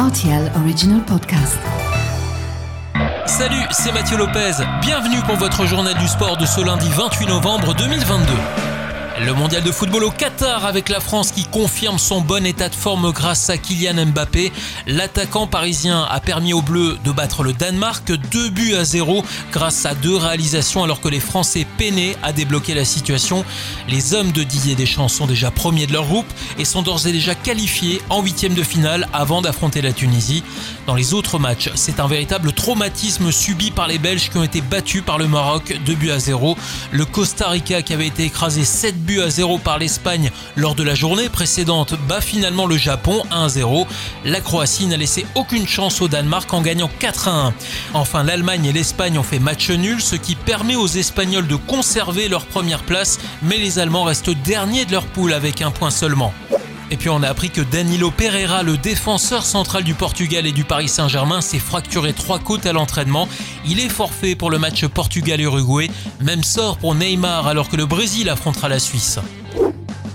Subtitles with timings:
[0.00, 1.58] RTL Original Podcast.
[3.26, 4.52] Salut, c'est Mathieu Lopez.
[4.80, 8.32] Bienvenue pour votre journal du sport de ce lundi 28 novembre 2022.
[9.22, 12.74] Le mondial de football au Qatar avec la France qui confirme son bon état de
[12.74, 14.50] forme grâce à Kylian Mbappé.
[14.86, 19.22] L'attaquant parisien a permis aux Bleus de battre le Danemark 2 buts à 0
[19.52, 23.44] grâce à deux réalisations alors que les Français peinaient à débloquer la situation.
[23.88, 27.12] Les hommes de Didier Deschamps sont déjà premiers de leur groupe et sont d'ores et
[27.12, 30.42] déjà qualifiés en huitième de finale avant d'affronter la Tunisie.
[30.86, 34.62] Dans les autres matchs, c'est un véritable traumatisme subi par les Belges qui ont été
[34.62, 36.56] battus par le Maroc 2 buts à 0.
[36.90, 40.84] Le Costa Rica qui avait été écrasé 7 buts à 0 par l'Espagne lors de
[40.84, 43.86] la journée précédente bat finalement le Japon 1-0.
[44.24, 47.52] La Croatie n'a laissé aucune chance au Danemark en gagnant 4-1.
[47.94, 52.28] Enfin, l'Allemagne et l'Espagne ont fait match nul, ce qui permet aux Espagnols de conserver
[52.28, 56.32] leur première place, mais les Allemands restent derniers de leur poule avec un point seulement.
[56.92, 60.64] Et puis on a appris que Danilo Pereira, le défenseur central du Portugal et du
[60.64, 63.28] Paris Saint-Germain, s'est fracturé trois côtes à l'entraînement.
[63.64, 65.88] Il est forfait pour le match Portugal-Uruguay.
[66.20, 69.20] Même sort pour Neymar alors que le Brésil affrontera la Suisse.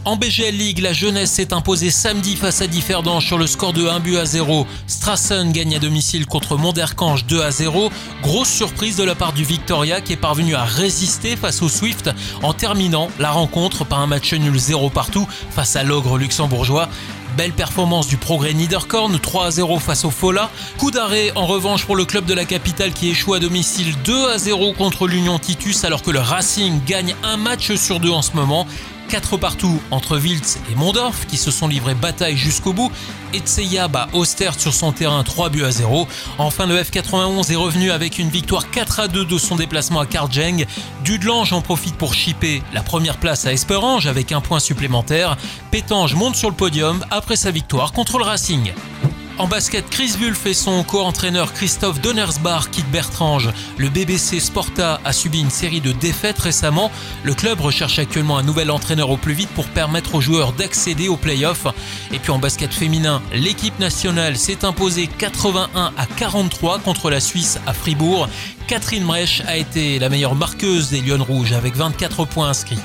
[0.06, 3.88] En BGL League, la jeunesse s'est imposée samedi face à Differdange sur le score de
[3.88, 4.68] 1 but à 0.
[4.86, 7.90] Strassen gagne à domicile contre Monderkange 2 à 0.
[8.22, 12.12] Grosse surprise de la part du Victoria qui est parvenu à résister face au Swift
[12.44, 16.88] en terminant la rencontre par un match nul 0 partout face à l'ogre luxembourgeois.
[17.36, 20.52] Belle performance du progrès Niederkorn, 3 à 0 face au Fola.
[20.78, 24.30] Coup d'arrêt en revanche pour le club de la capitale qui échoue à domicile 2
[24.30, 28.22] à 0 contre l'Union Titus alors que le Racing gagne un match sur deux en
[28.22, 28.68] ce moment.
[29.10, 32.92] 4 partout entre Wiltz et Mondorf qui se sont livrés bataille jusqu'au bout.
[33.34, 36.08] Etseya bat Ostert sur son terrain 3 buts à 0.
[36.38, 40.06] Enfin, le F91 est revenu avec une victoire 4 à 2 de son déplacement à
[40.06, 40.66] Karjeng.
[41.04, 45.38] Dudelange en profite pour chipper la première place à Esperange avec un point supplémentaire.
[45.72, 48.74] Pétange monte sur le podium après sa victoire contre le Racing.
[49.38, 53.50] En basket, Chris Wulff et son co-entraîneur Christophe Donnersbach quittent Bertrange.
[53.78, 56.90] Le BBC Sporta a subi une série de défaites récemment.
[57.24, 61.10] Le club recherche actuellement un nouvel entraîneur au plus vite pour permettre aux joueurs d'accéder
[61.10, 61.68] aux playoffs.
[62.14, 67.60] Et puis en basket féminin, l'équipe nationale s'est imposée 81 à 43 contre la Suisse
[67.68, 68.30] à Fribourg.
[68.68, 72.80] Catherine Mrech a été la meilleure marqueuse des Lyon Rouges avec 24 points inscrits.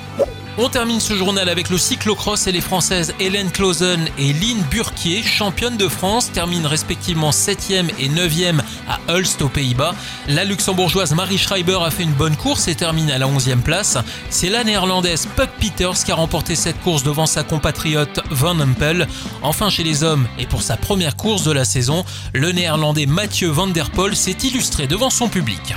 [0.59, 5.22] On termine ce journal avec le cyclocross et les Françaises Hélène Clausen et Lynn Burquier,
[5.22, 9.94] championnes de France, terminent respectivement 7e et 9e à Hulst aux Pays-Bas.
[10.28, 13.97] La luxembourgeoise Marie Schreiber a fait une bonne course et termine à la 11e place.
[14.28, 19.06] C'est la néerlandaise Puck Peters qui a remporté cette course devant sa compatriote Van Empel.
[19.43, 23.49] Enfin chez les hommes et pour sa première course de la saison, le néerlandais Mathieu
[23.49, 25.75] Van Der Poel s'est illustré devant son public.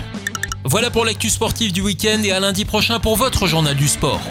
[0.65, 4.21] Voilà pour l'actu sportive du week-end et à lundi prochain pour votre journal du sport.